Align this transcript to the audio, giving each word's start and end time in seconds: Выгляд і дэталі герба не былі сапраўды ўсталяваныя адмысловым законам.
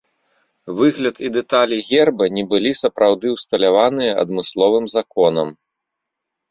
Выгляд 0.77 1.15
і 1.27 1.29
дэталі 1.35 1.77
герба 1.91 2.25
не 2.39 2.43
былі 2.55 2.71
сапраўды 2.83 3.27
ўсталяваныя 3.37 4.11
адмысловым 4.27 4.85
законам. 4.97 5.47